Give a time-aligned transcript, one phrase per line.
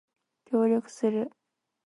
[0.45, 1.29] 協力する